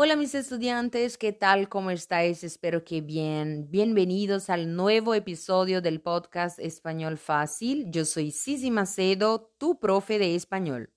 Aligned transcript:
Hola 0.00 0.14
mis 0.14 0.32
estudiantes, 0.36 1.18
¿qué 1.18 1.32
tal? 1.32 1.68
¿Cómo 1.68 1.90
estáis? 1.90 2.44
Espero 2.44 2.84
que 2.84 3.00
bien. 3.00 3.68
Bienvenidos 3.68 4.48
al 4.48 4.76
nuevo 4.76 5.12
episodio 5.12 5.82
del 5.82 6.00
podcast 6.00 6.60
Español 6.60 7.18
Fácil. 7.18 7.90
Yo 7.90 8.04
soy 8.04 8.30
Sisi 8.30 8.70
Macedo, 8.70 9.52
tu 9.58 9.80
profe 9.80 10.20
de 10.20 10.36
español. 10.36 10.94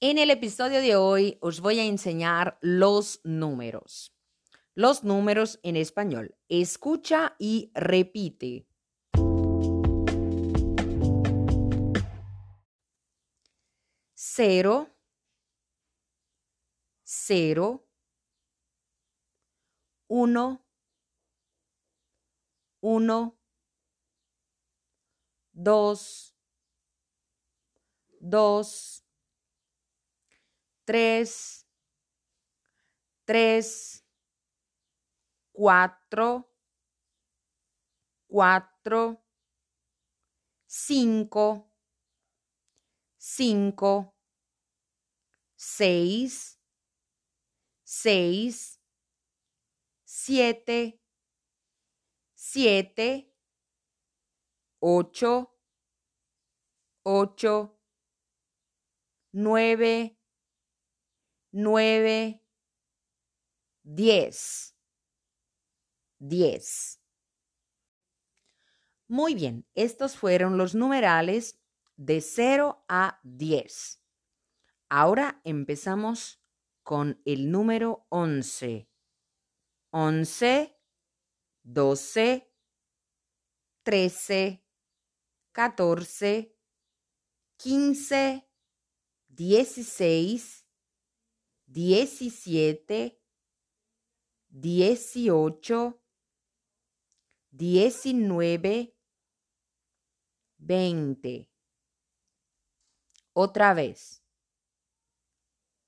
En 0.00 0.18
el 0.18 0.28
episodio 0.28 0.82
de 0.82 0.94
hoy 0.96 1.38
os 1.40 1.62
voy 1.62 1.78
a 1.78 1.86
enseñar 1.86 2.58
los 2.60 3.22
números. 3.24 4.14
Los 4.74 5.04
números 5.04 5.58
en 5.62 5.76
español. 5.76 6.36
Escucha 6.50 7.34
y 7.38 7.70
repite. 7.72 8.66
Cero, 14.34 14.88
cero, 17.04 17.84
uno, 20.08 20.62
uno, 22.82 23.38
dos, 25.54 26.34
dos, 28.20 29.02
tres, 30.84 31.66
tres, 33.24 34.04
cuatro, 35.52 36.46
cuatro, 38.26 39.22
cinco, 40.66 41.70
cinco, 43.18 44.11
seis, 45.62 46.58
seis, 47.84 48.80
siete, 50.04 51.00
siete, 52.34 53.32
ocho, 54.80 55.56
ocho, 57.04 57.78
nueve, 59.32 60.16
nueve, 61.52 62.40
diez, 63.84 64.74
diez. 66.20 66.98
Muy 69.06 69.36
bien, 69.36 69.64
estos 69.76 70.16
fueron 70.16 70.58
los 70.58 70.74
numerales 70.74 71.60
de 71.96 72.20
0 72.20 72.84
a 72.88 73.20
10. 73.22 74.01
Ahora 74.94 75.40
empezamos 75.44 76.38
con 76.82 77.22
el 77.24 77.50
número 77.50 78.04
11. 78.10 78.90
11, 79.88 80.78
12, 81.62 82.54
13, 83.84 84.66
14, 85.52 86.58
15, 87.56 88.50
16, 89.28 90.66
17, 91.68 93.22
18, 94.50 96.02
19, 97.50 98.96
20. 100.58 101.50
Otra 103.32 103.72
vez. 103.72 104.21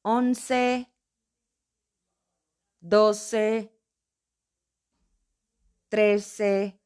11, 0.04 0.87
12, 2.82 3.70
13, 5.88 6.78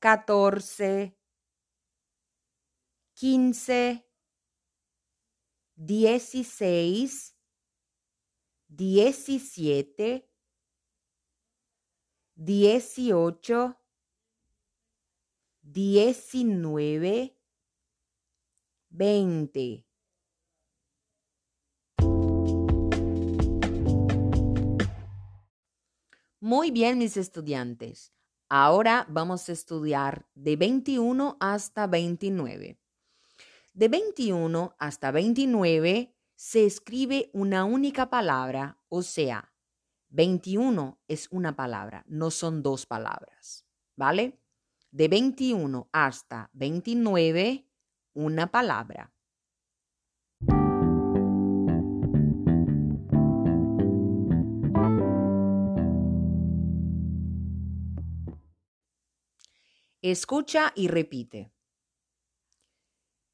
14, 0.00 1.14
15, 3.14 4.02
16, 5.76 7.36
17, 8.70 10.24
18, 12.36 13.76
19, 15.62 17.36
20. 18.90 19.91
Muy 26.42 26.72
bien, 26.72 26.98
mis 26.98 27.16
estudiantes. 27.16 28.12
Ahora 28.48 29.06
vamos 29.08 29.48
a 29.48 29.52
estudiar 29.52 30.26
de 30.34 30.56
21 30.56 31.36
hasta 31.38 31.86
29. 31.86 32.80
De 33.74 33.88
21 33.88 34.74
hasta 34.76 35.12
29 35.12 36.16
se 36.34 36.66
escribe 36.66 37.30
una 37.32 37.64
única 37.64 38.10
palabra, 38.10 38.80
o 38.88 39.02
sea, 39.04 39.54
21 40.08 40.98
es 41.06 41.28
una 41.30 41.54
palabra, 41.54 42.04
no 42.08 42.32
son 42.32 42.64
dos 42.64 42.86
palabras, 42.86 43.64
¿vale? 43.94 44.36
De 44.90 45.06
21 45.06 45.90
hasta 45.92 46.50
29, 46.54 47.68
una 48.14 48.50
palabra. 48.50 49.14
Escucha 60.02 60.72
y 60.74 60.88
repite. 60.88 61.52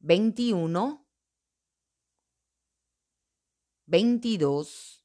21, 0.01 1.07
22, 3.87 5.03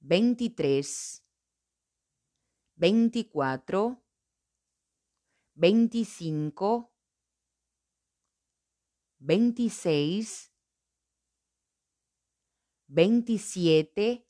23, 0.00 1.22
24, 2.76 4.02
25, 5.56 6.92
26, 9.20 10.52
27, 12.88 14.26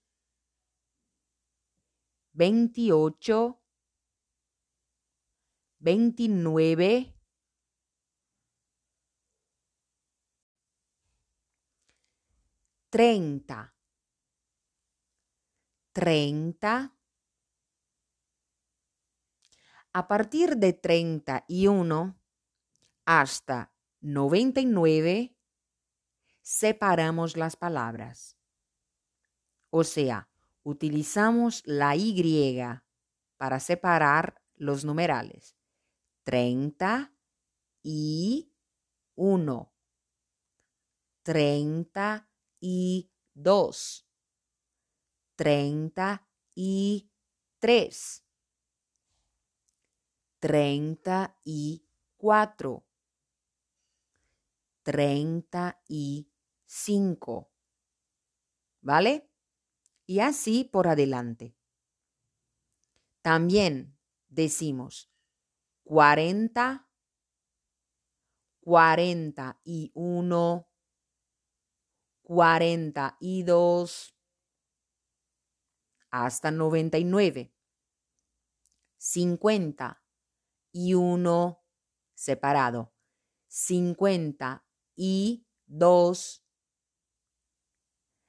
28, 2.34 3.60
29, 5.78 7.14
30, 12.90 13.74
30. 15.92 16.92
A 19.92 20.08
partir 20.08 20.56
de 20.56 20.72
31 20.74 22.18
hasta 23.06 23.72
99 24.00 25.36
separamos 26.42 27.36
las 27.36 27.56
palabras. 27.56 28.36
O 29.70 29.84
sea, 29.84 30.28
utilizamos 30.62 31.62
la 31.64 31.96
Y 31.96 32.62
para 33.36 33.60
separar 33.60 34.42
los 34.54 34.84
numerales. 34.84 35.55
30 36.26 37.14
y 37.84 38.52
1. 39.14 39.72
30 41.22 42.28
y 42.58 43.12
2. 43.34 44.08
30 45.36 46.28
y 46.56 47.12
3. 47.60 48.24
30 50.40 51.38
y 51.44 51.86
4. 52.16 52.84
35. 54.82 57.52
¿Vale? 58.80 59.30
Y 60.06 60.18
así 60.18 60.64
por 60.64 60.88
adelante. 60.88 61.54
También 63.22 63.96
decimos 64.28 65.15
40, 65.86 66.84
41, 68.60 70.66
42, 72.22 74.14
hasta 76.10 76.50
99, 76.50 77.52
50, 78.98 80.02
y 80.72 80.94
uno 80.94 81.62
separado. 82.14 82.92
Cincuenta 83.48 84.64
y 84.96 85.46
dos. 85.66 86.44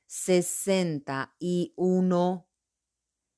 Sesenta 0.08 1.36
y 1.40 1.74
uno. 1.76 2.48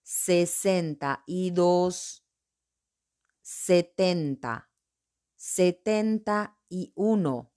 Sesenta 0.04 1.24
y 1.25 1.51
dos. 1.51 2.24
Setenta. 3.51 4.69
Setenta 5.36 6.60
y 6.69 6.94
uno. 6.96 7.51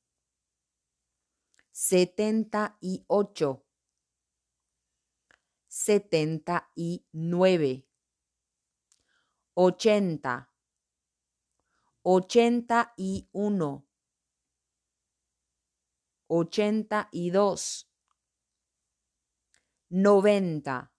Setenta 1.71 2.79
y 2.81 3.05
ocho. 3.09 3.67
Setenta 5.69 6.71
y 6.75 7.05
nueve. 7.13 7.87
Ochenta 9.53 10.49
ochenta 12.03 12.95
y 12.97 13.29
uno, 13.33 13.87
ochenta 16.27 17.09
y 17.13 17.31
dos, 17.31 17.89
noventa, 19.89 20.93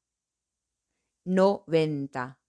noventa, 1.26 2.40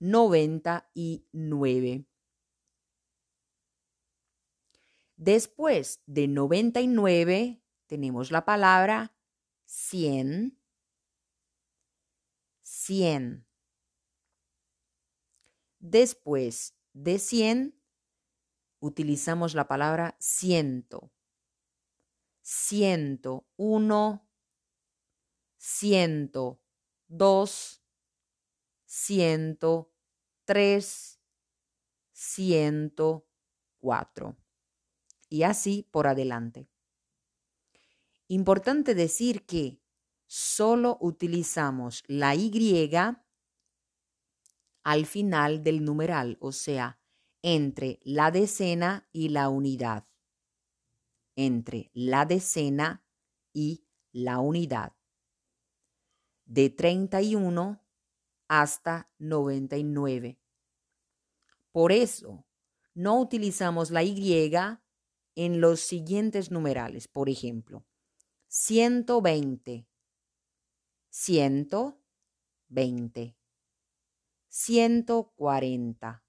noventa 0.00 0.90
y 0.94 1.26
nueve. 1.30 2.06
Después 5.16 6.02
de 6.06 6.26
noventa 6.26 6.80
y 6.80 6.88
nueve 6.88 7.62
tenemos 7.86 8.32
la 8.32 8.44
palabra 8.44 9.14
cien, 9.66 10.58
cien. 12.62 13.46
Después 15.78 16.74
de 16.92 17.18
100 17.18 17.80
utilizamos 18.80 19.54
la 19.54 19.68
palabra 19.68 20.16
ciento. 20.18 21.10
Ciento 22.42 23.46
uno, 23.56 24.28
ciento 25.56 26.60
dos, 27.08 27.82
ciento 28.84 29.89
tres, 30.50 31.20
ciento 32.10 33.28
cuatro. 33.78 34.36
Y 35.28 35.44
así 35.44 35.86
por 35.92 36.08
adelante. 36.08 36.68
Importante 38.26 38.96
decir 38.96 39.46
que 39.46 39.80
solo 40.26 40.98
utilizamos 41.00 42.02
la 42.08 42.34
Y 42.34 43.24
al 44.82 45.06
final 45.06 45.62
del 45.62 45.84
numeral, 45.84 46.36
o 46.40 46.50
sea, 46.50 47.00
entre 47.42 48.00
la 48.02 48.32
decena 48.32 49.08
y 49.12 49.28
la 49.28 49.50
unidad. 49.50 50.08
Entre 51.36 51.92
la 51.94 52.26
decena 52.26 53.04
y 53.52 53.86
la 54.10 54.40
unidad. 54.40 54.96
De 56.44 56.70
31 56.70 57.80
hasta 58.48 59.08
99. 59.20 60.39
Por 61.72 61.92
eso, 61.92 62.46
no 62.94 63.20
utilizamos 63.20 63.90
la 63.90 64.02
Y 64.02 64.82
en 65.36 65.60
los 65.60 65.80
siguientes 65.80 66.50
numerales. 66.50 67.08
Por 67.08 67.28
ejemplo, 67.28 67.86
120, 68.48 69.86
120 71.10 73.36
ciento 74.48 75.32
cuarenta, 75.36 76.24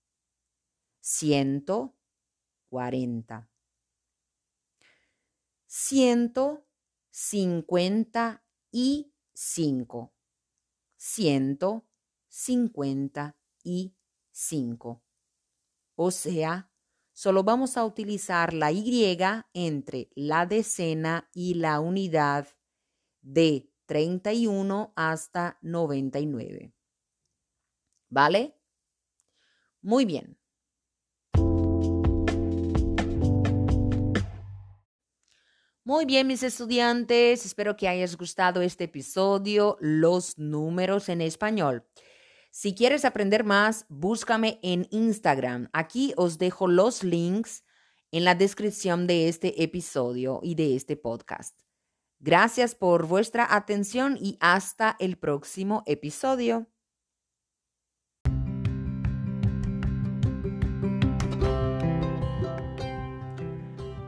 ciento 1.01 1.95
cuarenta, 2.69 3.49
ciento 5.65 6.65
cincuenta 7.09 8.43
y 8.71 9.11
cinco, 9.33 10.13
ciento 10.97 11.87
cincuenta 12.29 13.37
y 13.63 13.95
cinco. 14.31 15.01
O 15.95 16.11
sea, 16.11 16.71
solo 17.13 17.43
vamos 17.43 17.77
a 17.77 17.85
utilizar 17.85 18.53
la 18.53 18.71
Y 18.71 19.17
entre 19.53 20.09
la 20.15 20.45
decena 20.45 21.29
y 21.33 21.55
la 21.55 21.79
unidad 21.79 22.47
de 23.21 23.69
31 23.85 24.93
hasta 24.95 25.57
99. 25.61 26.73
¿Vale? 28.09 28.57
Muy 29.81 30.05
bien. 30.05 30.37
Muy 35.83 36.05
bien, 36.05 36.27
mis 36.27 36.43
estudiantes, 36.43 37.45
espero 37.45 37.75
que 37.75 37.87
hayas 37.87 38.15
gustado 38.15 38.61
este 38.61 38.83
episodio, 38.83 39.77
los 39.81 40.37
números 40.37 41.09
en 41.09 41.21
español. 41.21 41.83
Si 42.53 42.75
quieres 42.75 43.05
aprender 43.05 43.45
más, 43.45 43.85
búscame 43.87 44.59
en 44.61 44.85
Instagram. 44.91 45.69
Aquí 45.71 46.13
os 46.17 46.37
dejo 46.37 46.67
los 46.67 47.01
links 47.01 47.63
en 48.11 48.25
la 48.25 48.35
descripción 48.35 49.07
de 49.07 49.29
este 49.29 49.63
episodio 49.63 50.41
y 50.43 50.55
de 50.55 50.75
este 50.75 50.97
podcast. 50.97 51.57
Gracias 52.19 52.75
por 52.75 53.07
vuestra 53.07 53.55
atención 53.55 54.17
y 54.19 54.37
hasta 54.41 54.97
el 54.99 55.17
próximo 55.17 55.83
episodio. 55.85 56.67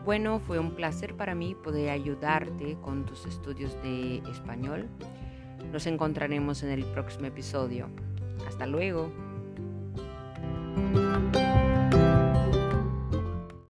Bueno, 0.04 0.42
fue 0.42 0.60
un 0.60 0.76
placer 0.76 1.16
para 1.16 1.34
mí 1.34 1.56
poder 1.56 1.92
ayudarte 1.92 2.78
con 2.82 3.06
tus 3.06 3.26
estudios 3.26 3.82
de 3.82 4.18
español. 4.30 4.90
Nos 5.72 5.88
encontraremos 5.88 6.62
en 6.62 6.72
el 6.72 6.84
próximo 6.84 7.28
episodio. 7.28 7.90
Hasta 8.54 8.68
luego. 8.68 9.12